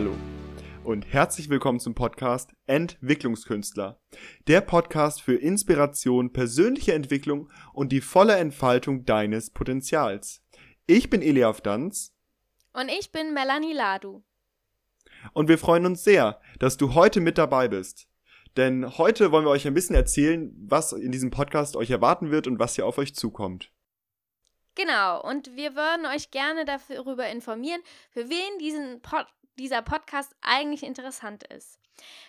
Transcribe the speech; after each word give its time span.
Hallo 0.00 0.16
und 0.82 1.12
herzlich 1.12 1.50
willkommen 1.50 1.78
zum 1.78 1.94
Podcast 1.94 2.54
Entwicklungskünstler. 2.64 4.00
Der 4.46 4.62
Podcast 4.62 5.20
für 5.20 5.34
Inspiration, 5.34 6.32
persönliche 6.32 6.94
Entwicklung 6.94 7.50
und 7.74 7.92
die 7.92 8.00
volle 8.00 8.36
Entfaltung 8.36 9.04
deines 9.04 9.50
Potenzials. 9.50 10.42
Ich 10.86 11.10
bin 11.10 11.20
Eliaf 11.20 11.60
Danz. 11.60 12.14
Und 12.72 12.88
ich 12.88 13.12
bin 13.12 13.34
Melanie 13.34 13.74
Ladu. 13.74 14.22
Und 15.34 15.48
wir 15.50 15.58
freuen 15.58 15.84
uns 15.84 16.02
sehr, 16.02 16.40
dass 16.58 16.78
du 16.78 16.94
heute 16.94 17.20
mit 17.20 17.36
dabei 17.36 17.68
bist. 17.68 18.08
Denn 18.56 18.96
heute 18.96 19.32
wollen 19.32 19.44
wir 19.44 19.50
euch 19.50 19.66
ein 19.66 19.74
bisschen 19.74 19.96
erzählen, 19.96 20.50
was 20.66 20.94
in 20.94 21.12
diesem 21.12 21.30
Podcast 21.30 21.76
euch 21.76 21.90
erwarten 21.90 22.30
wird 22.30 22.46
und 22.46 22.58
was 22.58 22.74
hier 22.74 22.86
auf 22.86 22.96
euch 22.96 23.14
zukommt. 23.14 23.70
Genau, 24.76 25.20
und 25.22 25.56
wir 25.56 25.74
würden 25.74 26.06
euch 26.06 26.30
gerne 26.30 26.64
darüber 26.64 27.28
informieren, 27.28 27.82
für 28.12 28.30
wen 28.30 28.58
diesen 28.58 29.02
Pod 29.02 29.26
dieser 29.60 29.82
Podcast 29.82 30.34
eigentlich 30.40 30.82
interessant 30.82 31.44
ist. 31.44 31.78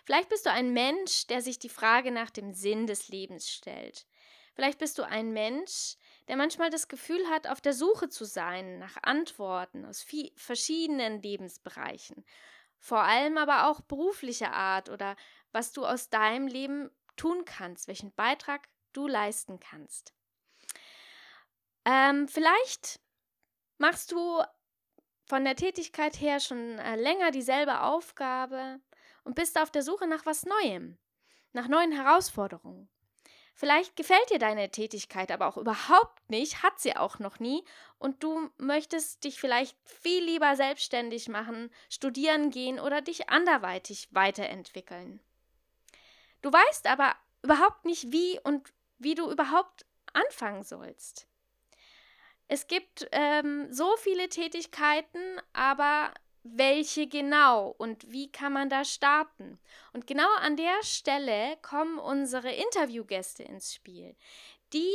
Vielleicht 0.06 0.30
bist 0.30 0.46
du 0.46 0.52
ein 0.52 0.74
Mensch, 0.74 1.28
der 1.28 1.42
sich 1.42 1.60
die 1.60 1.70
Frage 1.70 2.12
nach 2.12 2.30
dem 2.30 2.54
Sinn 2.54 2.88
des 2.88 3.08
Lebens 3.08 3.50
stellt. 3.50 4.06
Vielleicht 4.54 4.80
bist 4.80 4.98
du 4.98 5.04
ein 5.04 5.32
Mensch, 5.32 5.96
der 6.28 6.36
manchmal 6.36 6.70
das 6.70 6.88
Gefühl 6.88 7.26
hat, 7.30 7.48
auf 7.48 7.62
der 7.62 7.74
Suche 7.74 8.10
zu 8.10 8.26
sein 8.26 8.80
nach 8.80 8.98
Antworten 9.02 9.86
aus 9.86 10.06
verschiedenen 10.36 11.22
Lebensbereichen. 11.22 12.26
Vor 12.78 13.02
allem 13.02 13.38
aber 13.38 13.68
auch 13.70 13.82
beruflicher 13.82 14.52
Art 14.52 14.90
oder 14.90 15.16
was 15.52 15.72
du 15.72 15.86
aus 15.86 16.10
deinem 16.10 16.48
Leben 16.48 16.92
tun 17.16 17.46
kannst, 17.46 17.88
welchen 17.88 18.14
Beitrag 18.14 18.68
du 18.94 19.08
leisten 19.08 19.60
kannst. 19.60 20.14
Ähm, 21.86 22.28
vielleicht 22.28 23.00
machst 23.78 24.12
du 24.12 24.44
von 25.32 25.46
der 25.46 25.56
Tätigkeit 25.56 26.20
her 26.20 26.42
schon 26.42 26.78
äh, 26.78 26.98
länger 26.98 27.32
dieselbe 27.32 27.84
Aufgabe 27.84 28.82
und 29.24 29.34
bist 29.34 29.58
auf 29.58 29.72
der 29.72 29.82
Suche 29.82 30.06
nach 30.06 30.26
was 30.26 30.46
Neuem, 30.46 30.98
nach 31.54 31.70
neuen 31.70 31.94
Herausforderungen. 31.94 32.90
Vielleicht 33.54 33.96
gefällt 33.96 34.30
dir 34.30 34.40
deine 34.40 34.72
Tätigkeit 34.72 35.32
aber 35.32 35.48
auch 35.48 35.56
überhaupt 35.56 36.30
nicht, 36.30 36.64
hat 36.64 36.82
sie 36.82 36.98
auch 36.98 37.20
noch 37.20 37.40
nie 37.40 37.64
und 37.98 38.22
du 38.24 38.50
möchtest 38.58 39.24
dich 39.24 39.40
vielleicht 39.40 39.78
viel 39.86 40.22
lieber 40.22 40.58
selbstständig 40.58 41.30
machen, 41.30 41.72
studieren 41.90 42.52
gehen 42.52 42.78
oder 42.78 43.00
dich 43.00 43.30
anderweitig 43.30 44.10
weiterentwickeln. 44.12 45.22
Du 46.42 46.52
weißt 46.52 46.88
aber 46.88 47.16
überhaupt 47.42 47.86
nicht, 47.86 48.12
wie 48.12 48.38
und 48.44 48.74
wie 48.98 49.16
du 49.16 49.32
überhaupt 49.32 49.86
anfangen 50.12 50.66
sollst. 50.66 51.31
Es 52.54 52.68
gibt 52.68 53.08
ähm, 53.14 53.72
so 53.72 53.96
viele 53.96 54.28
Tätigkeiten, 54.28 55.40
aber 55.54 56.14
welche 56.44 57.08
genau 57.08 57.74
und 57.78 58.12
wie 58.12 58.30
kann 58.30 58.52
man 58.52 58.68
da 58.68 58.84
starten? 58.84 59.58
Und 59.94 60.06
genau 60.06 60.28
an 60.42 60.58
der 60.58 60.84
Stelle 60.84 61.56
kommen 61.62 61.98
unsere 61.98 62.52
Interviewgäste 62.52 63.44
ins 63.44 63.74
Spiel. 63.74 64.18
Die 64.74 64.92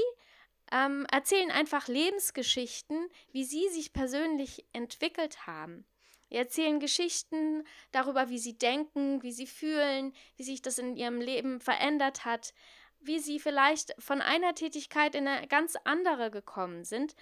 ähm, 0.71 1.07
erzählen 1.11 1.51
einfach 1.51 1.89
Lebensgeschichten, 1.89 3.09
wie 3.33 3.45
sie 3.45 3.71
sich 3.71 3.95
persönlich 3.95 4.67
entwickelt 4.75 5.47
haben. 5.47 5.87
Sie 6.29 6.37
erzählen 6.37 6.79
Geschichten 6.79 7.65
darüber, 7.91 8.29
wie 8.29 8.39
sie 8.39 8.59
denken, 8.59 9.23
wie 9.23 9.33
sie 9.33 9.47
fühlen, 9.47 10.13
wie 10.37 10.45
sich 10.45 10.61
das 10.61 10.77
in 10.77 10.95
ihrem 10.95 11.23
Leben 11.23 11.61
verändert 11.61 12.27
hat, 12.27 12.53
wie 13.01 13.19
sie 13.19 13.41
vielleicht 13.41 13.95
von 13.99 14.21
einer 14.21 14.55
Tätigkeit 14.55 15.15
in 15.15 15.27
eine 15.27 15.47
ganz 15.47 15.77
andere 15.85 16.31
gekommen 16.31 16.85
sind. 16.85 17.15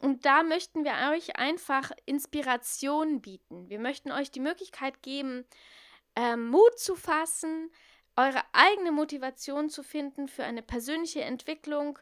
Und 0.00 0.24
da 0.24 0.42
möchten 0.42 0.84
wir 0.84 1.12
euch 1.12 1.36
einfach 1.36 1.90
Inspiration 2.06 3.20
bieten. 3.20 3.68
Wir 3.68 3.80
möchten 3.80 4.12
euch 4.12 4.30
die 4.30 4.40
Möglichkeit 4.40 5.02
geben, 5.02 5.44
äh, 6.14 6.36
Mut 6.36 6.78
zu 6.78 6.94
fassen, 6.94 7.70
eure 8.16 8.42
eigene 8.52 8.92
Motivation 8.92 9.70
zu 9.70 9.82
finden 9.82 10.28
für 10.28 10.44
eine 10.44 10.62
persönliche 10.62 11.22
Entwicklung 11.22 11.98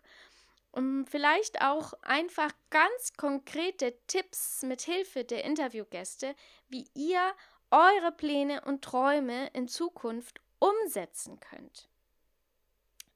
um 0.77 1.07
vielleicht 1.07 1.63
auch 1.63 1.95
einfach 2.03 2.53
ganz 2.69 3.15
konkrete 3.17 3.97
Tipps 4.09 4.63
mit 4.63 4.83
Hilfe 4.83 5.25
der 5.25 5.43
Interviewgäste, 5.45 6.35
wie 6.69 6.87
ihr 6.93 7.33
eure 7.71 8.13
Pläne 8.13 8.61
und 8.61 8.85
Träume 8.85 9.49
in 9.55 9.69
Zukunft 9.69 10.39
umsetzen 10.59 11.41
könnt. 11.41 11.89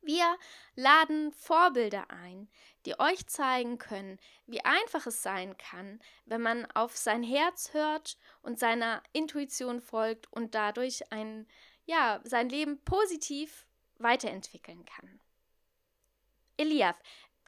Wir 0.03 0.39
laden 0.75 1.33
Vorbilder 1.33 2.11
ein, 2.11 2.49
die 2.87 2.99
euch 2.99 3.27
zeigen 3.27 3.79
können, 3.79 4.19
wie 4.47 4.65
einfach 4.65 5.07
es 5.07 5.23
sein 5.23 5.57
kann, 5.59 6.01
wenn 6.25 6.41
man 6.41 6.67
auf 6.73 6.97
sein 6.97 7.23
Herz 7.23 7.75
hört 7.75 8.17
und 8.43 8.59
seiner 8.59 9.03
Intuition 9.13 9.81
folgt 9.81 10.33
und 10.33 10.55
dadurch 10.55 11.13
ein, 11.13 11.47
ja, 11.85 12.21
sein 12.25 12.49
Leben 12.49 12.83
positiv 12.85 13.67
weiterentwickeln 13.99 14.85
kann. 14.87 15.21
Eliaf, 16.57 16.97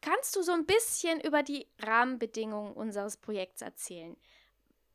Kannst 0.02 0.34
du 0.34 0.42
so 0.42 0.50
ein 0.50 0.66
bisschen 0.66 1.20
über 1.20 1.44
die 1.44 1.68
Rahmenbedingungen 1.78 2.72
unseres 2.72 3.16
Projekts 3.16 3.62
erzählen? 3.62 4.16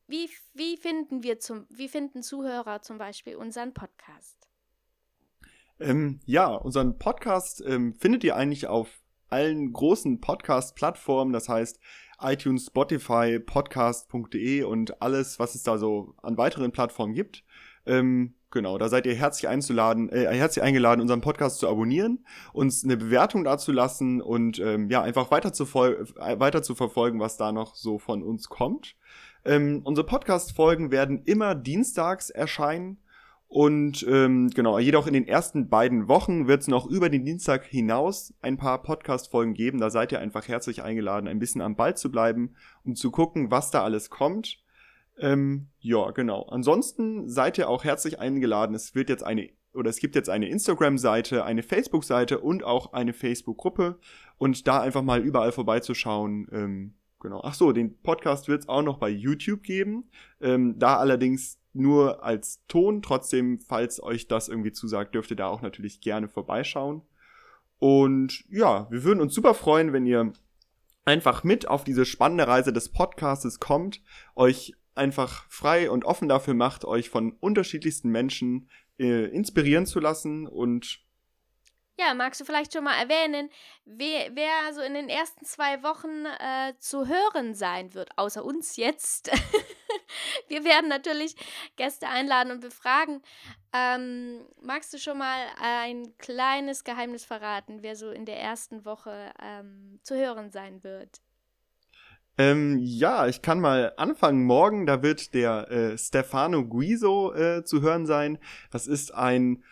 Wie, 0.05 0.29
wie, 0.53 0.75
finden 0.75 1.23
wir 1.23 1.39
zum, 1.39 1.65
wie 1.69 1.87
finden 1.87 2.21
Zuhörer 2.21 2.81
zum 2.81 2.97
Beispiel 2.97 3.37
unseren 3.37 3.73
Podcast? 3.73 4.49
Ähm, 5.79 6.19
ja, 6.25 6.47
unseren 6.47 6.97
Podcast 6.97 7.63
ähm, 7.65 7.93
findet 7.93 8.23
ihr 8.23 8.35
eigentlich 8.35 8.67
auf 8.67 8.89
allen 9.29 9.73
großen 9.73 10.21
Podcast-Plattformen, 10.21 11.33
das 11.33 11.49
heißt 11.49 11.79
iTunes, 12.19 12.67
Spotify, 12.67 13.39
podcast.de 13.39 14.63
und 14.63 15.01
alles, 15.01 15.37
was 15.39 15.53
es 15.53 15.63
da 15.63 15.77
so 15.77 16.15
an 16.23 16.37
weiteren 16.37 16.71
Plattformen 16.71 17.13
gibt. 17.13 17.43
Ähm, 17.85 18.33
Genau, 18.49 18.77
da 18.77 18.87
seid 18.87 19.05
ihr 19.05 19.13
herzlich 19.13 19.49
einzuladen, 19.49 20.07
äh, 20.09 20.33
herzlich 20.33 20.63
eingeladen, 20.63 21.01
unseren 21.01 21.19
Podcast 21.19 21.59
zu 21.59 21.67
abonnieren, 21.67 22.25
uns 22.53 22.81
eine 22.83 22.95
Bewertung 22.95 23.43
dazulassen 23.43 24.21
und 24.21 24.57
ähm, 24.59 24.89
ja, 24.89 25.01
einfach 25.01 25.31
weiter 25.31 25.51
zu, 25.51 25.65
äh, 25.65 26.39
weiter 26.39 26.63
zu 26.63 26.73
verfolgen, 26.73 27.19
was 27.19 27.35
da 27.35 27.51
noch 27.51 27.75
so 27.75 27.99
von 27.99 28.23
uns 28.23 28.47
kommt. 28.47 28.95
Ähm, 29.43 29.81
unsere 29.83 30.07
Podcast-Folgen 30.07 30.91
werden 30.91 31.23
immer 31.25 31.55
dienstags 31.55 32.29
erscheinen. 32.29 32.99
Und 33.47 34.05
ähm, 34.09 34.49
genau, 34.49 34.77
jedoch 34.77 35.07
in 35.07 35.13
den 35.13 35.27
ersten 35.27 35.69
beiden 35.69 36.09
Wochen 36.09 36.47
wird 36.47 36.61
es 36.61 36.67
noch 36.67 36.85
über 36.85 37.09
den 37.09 37.23
Dienstag 37.23 37.63
hinaus 37.65 38.33
ein 38.41 38.57
paar 38.57 38.83
Podcast-Folgen 38.83 39.53
geben. 39.53 39.79
Da 39.79 39.89
seid 39.89 40.11
ihr 40.11 40.19
einfach 40.19 40.47
herzlich 40.47 40.83
eingeladen, 40.83 41.29
ein 41.29 41.39
bisschen 41.39 41.61
am 41.61 41.77
Ball 41.77 41.95
zu 41.95 42.11
bleiben, 42.11 42.55
um 42.83 42.95
zu 42.95 43.09
gucken, 43.09 43.49
was 43.49 43.71
da 43.71 43.83
alles 43.83 44.09
kommt. 44.09 44.61
Ähm, 45.17 45.69
ja, 45.79 46.11
genau. 46.11 46.43
Ansonsten 46.49 47.29
seid 47.29 47.57
ihr 47.57 47.69
auch 47.69 47.85
herzlich 47.85 48.19
eingeladen. 48.19 48.75
Es 48.75 48.95
wird 48.95 49.09
jetzt 49.09 49.23
eine 49.23 49.49
oder 49.73 49.89
es 49.89 49.99
gibt 49.99 50.15
jetzt 50.15 50.29
eine 50.29 50.49
Instagram-Seite, 50.49 51.45
eine 51.45 51.61
Facebook-Seite 51.61 52.39
und 52.39 52.63
auch 52.63 52.93
eine 52.93 53.13
Facebook-Gruppe 53.13 53.99
und 54.37 54.67
da 54.67 54.81
einfach 54.81 55.03
mal 55.03 55.21
überall 55.21 55.51
vorbeizuschauen. 55.51 56.47
Ähm, 56.51 56.93
genau. 57.19 57.41
Ach 57.43 57.53
so, 57.53 57.71
den 57.71 57.97
Podcast 58.01 58.47
wird 58.47 58.61
es 58.61 58.69
auch 58.69 58.81
noch 58.81 58.97
bei 58.97 59.09
YouTube 59.09 59.63
geben. 59.63 60.09
Ähm, 60.41 60.77
da 60.77 60.97
allerdings 60.97 61.59
nur 61.73 62.23
als 62.23 62.63
Ton. 62.67 63.01
Trotzdem, 63.01 63.59
falls 63.59 64.01
euch 64.01 64.27
das 64.27 64.49
irgendwie 64.49 64.71
zusagt, 64.71 65.15
dürft 65.15 65.31
ihr 65.31 65.37
da 65.37 65.47
auch 65.47 65.61
natürlich 65.61 66.01
gerne 66.01 66.27
vorbeischauen. 66.27 67.01
Und 67.79 68.43
ja, 68.49 68.87
wir 68.89 69.03
würden 69.03 69.21
uns 69.21 69.33
super 69.33 69.53
freuen, 69.53 69.93
wenn 69.93 70.05
ihr 70.05 70.33
einfach 71.05 71.43
mit 71.43 71.67
auf 71.67 71.83
diese 71.83 72.05
spannende 72.05 72.47
Reise 72.47 72.73
des 72.73 72.89
Podcastes 72.89 73.59
kommt, 73.59 74.01
euch 74.35 74.73
einfach 74.95 75.45
frei 75.47 75.89
und 75.89 76.05
offen 76.05 76.27
dafür 76.27 76.53
macht, 76.53 76.83
euch 76.83 77.09
von 77.09 77.33
unterschiedlichsten 77.39 78.09
Menschen 78.09 78.69
äh, 78.99 79.25
inspirieren 79.25 79.85
zu 79.85 79.99
lassen 79.99 80.47
und 80.47 81.06
ja, 81.97 82.13
magst 82.13 82.39
du 82.39 82.45
vielleicht 82.45 82.73
schon 82.73 82.83
mal 82.83 82.99
erwähnen, 82.99 83.49
wer, 83.85 84.35
wer 84.35 84.73
so 84.73 84.81
in 84.81 84.93
den 84.93 85.09
ersten 85.09 85.45
zwei 85.45 85.81
Wochen 85.83 86.25
äh, 86.25 86.73
zu 86.79 87.07
hören 87.07 87.55
sein 87.55 87.93
wird, 87.93 88.09
außer 88.17 88.43
uns 88.45 88.75
jetzt? 88.77 89.31
Wir 90.47 90.63
werden 90.63 90.89
natürlich 90.89 91.35
Gäste 91.75 92.07
einladen 92.07 92.51
und 92.51 92.61
befragen. 92.61 93.21
Ähm, 93.73 94.45
magst 94.61 94.93
du 94.93 94.99
schon 94.99 95.17
mal 95.17 95.39
ein 95.61 96.17
kleines 96.17 96.83
Geheimnis 96.83 97.25
verraten, 97.25 97.79
wer 97.81 97.95
so 97.95 98.11
in 98.11 98.25
der 98.25 98.39
ersten 98.39 98.85
Woche 98.85 99.31
ähm, 99.41 99.99
zu 100.03 100.15
hören 100.15 100.51
sein 100.51 100.83
wird? 100.83 101.21
Ähm, 102.37 102.77
ja, 102.79 103.27
ich 103.27 103.41
kann 103.41 103.59
mal 103.59 103.93
anfangen. 103.97 104.43
Morgen, 104.45 104.85
da 104.85 105.01
wird 105.01 105.33
der 105.33 105.71
äh, 105.71 105.97
Stefano 105.97 106.65
Guiso 106.65 107.33
äh, 107.33 107.63
zu 107.63 107.81
hören 107.81 108.05
sein. 108.05 108.37
Das 108.69 108.85
ist 108.85 109.13
ein, 109.13 109.63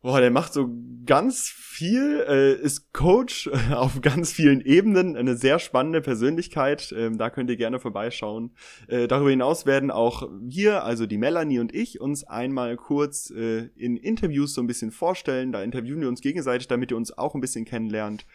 boah, 0.00 0.20
der 0.20 0.30
macht 0.30 0.52
so 0.52 0.68
ganz 1.04 1.48
viel, 1.48 2.24
äh, 2.28 2.54
ist 2.54 2.92
Coach 2.92 3.48
äh, 3.48 3.74
auf 3.74 4.00
ganz 4.00 4.32
vielen 4.32 4.60
Ebenen, 4.60 5.16
eine 5.16 5.36
sehr 5.36 5.58
spannende 5.58 6.00
Persönlichkeit. 6.00 6.94
Ähm, 6.96 7.18
da 7.18 7.30
könnt 7.30 7.50
ihr 7.50 7.56
gerne 7.56 7.80
vorbeischauen. 7.80 8.54
Äh, 8.86 9.08
darüber 9.08 9.30
hinaus 9.30 9.66
werden 9.66 9.90
auch 9.90 10.28
wir, 10.40 10.84
also 10.84 11.06
die 11.06 11.18
Melanie 11.18 11.58
und 11.58 11.74
ich, 11.74 12.00
uns 12.00 12.24
einmal 12.24 12.76
kurz 12.76 13.30
äh, 13.30 13.70
in 13.76 13.96
Interviews 13.96 14.54
so 14.54 14.60
ein 14.60 14.66
bisschen 14.66 14.90
vorstellen. 14.90 15.52
Da 15.52 15.62
interviewen 15.62 16.00
wir 16.00 16.08
uns 16.08 16.20
gegenseitig, 16.20 16.68
damit 16.68 16.90
ihr 16.90 16.96
uns 16.96 17.16
auch 17.16 17.34
ein 17.34 17.40
bisschen 17.40 17.64
kennenlernt. 17.64 18.26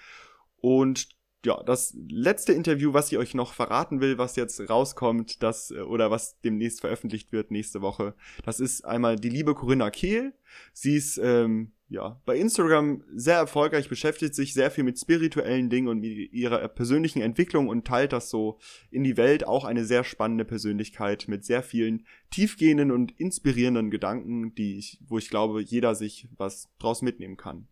Und 0.57 1.09
ja, 1.45 1.61
das 1.63 1.95
letzte 2.09 2.53
Interview, 2.53 2.93
was 2.93 3.11
ich 3.11 3.17
euch 3.17 3.33
noch 3.33 3.53
verraten 3.53 3.99
will, 3.99 4.17
was 4.17 4.35
jetzt 4.35 4.69
rauskommt, 4.69 5.43
das 5.43 5.71
äh, 5.71 5.81
oder 5.81 6.09
was 6.09 6.39
demnächst 6.41 6.81
veröffentlicht 6.81 7.31
wird 7.31 7.51
nächste 7.51 7.81
Woche, 7.81 8.15
das 8.43 8.59
ist 8.59 8.85
einmal 8.85 9.17
die 9.17 9.29
liebe 9.29 9.53
Corinna 9.53 9.89
Kehl. 9.91 10.33
Sie 10.71 10.95
ist 10.95 11.17
ähm, 11.17 11.73
ja 11.89 12.21
bei 12.25 12.37
Instagram 12.37 13.03
sehr 13.13 13.37
erfolgreich, 13.37 13.89
beschäftigt 13.89 14.35
sich 14.35 14.53
sehr 14.53 14.71
viel 14.71 14.83
mit 14.85 14.99
spirituellen 14.99 15.69
Dingen 15.69 15.89
und 15.89 15.99
mit 15.99 16.31
ihrer 16.31 16.65
persönlichen 16.69 17.21
Entwicklung 17.21 17.67
und 17.67 17.85
teilt 17.85 18.13
das 18.13 18.29
so 18.29 18.59
in 18.89 19.03
die 19.03 19.17
Welt. 19.17 19.45
Auch 19.45 19.65
eine 19.65 19.83
sehr 19.83 20.03
spannende 20.03 20.45
Persönlichkeit 20.45 21.27
mit 21.27 21.43
sehr 21.43 21.63
vielen 21.63 22.05
tiefgehenden 22.31 22.91
und 22.91 23.19
inspirierenden 23.19 23.91
Gedanken, 23.91 24.55
die 24.55 24.77
ich, 24.77 24.99
wo 25.05 25.17
ich 25.17 25.29
glaube, 25.29 25.61
jeder 25.61 25.95
sich 25.95 26.29
was 26.37 26.69
draus 26.79 27.01
mitnehmen 27.01 27.35
kann. 27.35 27.67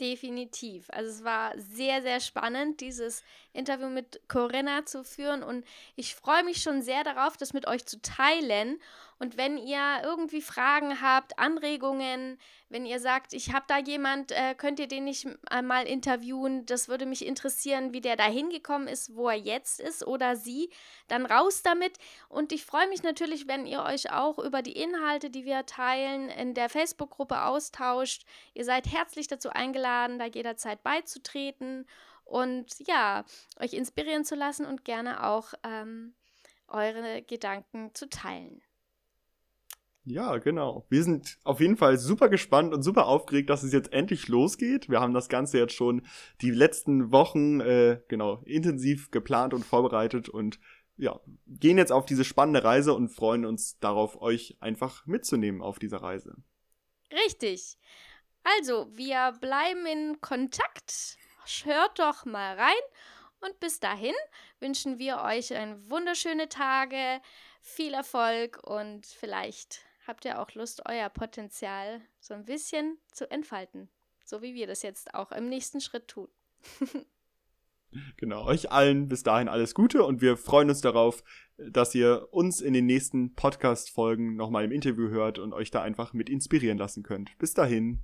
Definitiv. 0.00 0.90
Also 0.90 1.08
es 1.10 1.22
war 1.22 1.52
sehr, 1.56 2.02
sehr 2.02 2.18
spannend, 2.18 2.80
dieses 2.80 3.22
Interview 3.52 3.88
mit 3.88 4.20
Corinna 4.28 4.84
zu 4.84 5.04
führen 5.04 5.44
und 5.44 5.64
ich 5.94 6.16
freue 6.16 6.42
mich 6.42 6.62
schon 6.62 6.82
sehr 6.82 7.04
darauf, 7.04 7.36
das 7.36 7.52
mit 7.52 7.68
euch 7.68 7.86
zu 7.86 8.02
teilen. 8.02 8.80
Und 9.18 9.36
wenn 9.36 9.58
ihr 9.58 10.00
irgendwie 10.02 10.42
Fragen 10.42 11.00
habt, 11.00 11.38
Anregungen, 11.38 12.38
wenn 12.68 12.86
ihr 12.86 12.98
sagt, 12.98 13.32
ich 13.32 13.52
habe 13.52 13.64
da 13.68 13.78
jemand, 13.78 14.32
äh, 14.32 14.54
könnt 14.54 14.80
ihr 14.80 14.88
den 14.88 15.04
nicht 15.04 15.28
mal 15.62 15.86
interviewen? 15.86 16.66
Das 16.66 16.88
würde 16.88 17.06
mich 17.06 17.24
interessieren, 17.24 17.92
wie 17.92 18.00
der 18.00 18.16
da 18.16 18.24
hingekommen 18.24 18.88
ist, 18.88 19.14
wo 19.14 19.28
er 19.28 19.36
jetzt 19.36 19.80
ist 19.80 20.06
oder 20.06 20.36
sie. 20.36 20.70
Dann 21.08 21.26
raus 21.26 21.62
damit. 21.62 21.98
Und 22.28 22.52
ich 22.52 22.64
freue 22.64 22.88
mich 22.88 23.02
natürlich, 23.02 23.46
wenn 23.46 23.66
ihr 23.66 23.82
euch 23.82 24.10
auch 24.10 24.38
über 24.38 24.62
die 24.62 24.72
Inhalte, 24.72 25.30
die 25.30 25.44
wir 25.44 25.64
teilen, 25.66 26.28
in 26.30 26.54
der 26.54 26.68
Facebook-Gruppe 26.68 27.42
austauscht. 27.42 28.24
Ihr 28.54 28.64
seid 28.64 28.90
herzlich 28.90 29.28
dazu 29.28 29.50
eingeladen, 29.50 30.18
da 30.18 30.26
jederzeit 30.26 30.82
beizutreten 30.82 31.86
und 32.24 32.66
ja, 32.86 33.24
euch 33.60 33.74
inspirieren 33.74 34.24
zu 34.24 34.34
lassen 34.34 34.66
und 34.66 34.84
gerne 34.84 35.24
auch 35.24 35.54
ähm, 35.62 36.14
eure 36.68 37.22
Gedanken 37.22 37.94
zu 37.94 38.08
teilen. 38.08 38.62
Ja, 40.06 40.36
genau. 40.36 40.86
Wir 40.90 41.02
sind 41.02 41.38
auf 41.44 41.60
jeden 41.60 41.78
Fall 41.78 41.96
super 41.96 42.28
gespannt 42.28 42.74
und 42.74 42.82
super 42.82 43.06
aufgeregt, 43.06 43.48
dass 43.48 43.62
es 43.62 43.72
jetzt 43.72 43.92
endlich 43.92 44.28
losgeht. 44.28 44.90
Wir 44.90 45.00
haben 45.00 45.14
das 45.14 45.30
Ganze 45.30 45.58
jetzt 45.58 45.72
schon 45.72 46.06
die 46.42 46.50
letzten 46.50 47.10
Wochen 47.10 47.60
äh, 47.60 48.00
genau 48.08 48.42
intensiv 48.44 49.10
geplant 49.10 49.54
und 49.54 49.64
vorbereitet 49.64 50.28
und 50.28 50.60
ja, 50.96 51.18
gehen 51.46 51.78
jetzt 51.78 51.90
auf 51.90 52.04
diese 52.04 52.24
spannende 52.24 52.62
Reise 52.62 52.94
und 52.94 53.08
freuen 53.08 53.46
uns 53.46 53.78
darauf, 53.78 54.20
euch 54.20 54.56
einfach 54.60 55.06
mitzunehmen 55.06 55.62
auf 55.62 55.78
dieser 55.78 56.02
Reise. 56.02 56.36
Richtig. 57.10 57.78
Also, 58.42 58.88
wir 58.92 59.32
bleiben 59.40 59.86
in 59.86 60.20
Kontakt. 60.20 61.16
Hört 61.64 61.98
doch 61.98 62.26
mal 62.26 62.56
rein. 62.56 62.72
Und 63.40 63.58
bis 63.60 63.80
dahin 63.80 64.14
wünschen 64.60 64.98
wir 64.98 65.22
euch 65.22 65.54
ein 65.54 65.90
wunderschöne 65.90 66.48
Tage, 66.48 67.20
viel 67.60 67.94
Erfolg 67.94 68.60
und 68.62 69.06
vielleicht 69.06 69.84
habt 70.06 70.24
ihr 70.24 70.40
auch 70.40 70.52
Lust, 70.54 70.82
euer 70.86 71.08
Potenzial 71.08 72.00
so 72.20 72.34
ein 72.34 72.44
bisschen 72.44 72.98
zu 73.12 73.30
entfalten. 73.30 73.88
So 74.24 74.42
wie 74.42 74.54
wir 74.54 74.66
das 74.66 74.82
jetzt 74.82 75.14
auch 75.14 75.32
im 75.32 75.48
nächsten 75.48 75.80
Schritt 75.80 76.08
tun. 76.08 76.28
genau, 78.16 78.44
euch 78.46 78.70
allen 78.70 79.08
bis 79.08 79.22
dahin 79.22 79.48
alles 79.48 79.74
Gute 79.74 80.04
und 80.04 80.20
wir 80.20 80.36
freuen 80.36 80.70
uns 80.70 80.80
darauf, 80.80 81.22
dass 81.56 81.94
ihr 81.94 82.28
uns 82.30 82.60
in 82.60 82.72
den 82.72 82.86
nächsten 82.86 83.34
Podcast-Folgen 83.34 84.36
nochmal 84.36 84.64
im 84.64 84.72
Interview 84.72 85.08
hört 85.08 85.38
und 85.38 85.52
euch 85.52 85.70
da 85.70 85.82
einfach 85.82 86.12
mit 86.12 86.28
inspirieren 86.28 86.78
lassen 86.78 87.02
könnt. 87.02 87.36
Bis 87.38 87.54
dahin. 87.54 88.02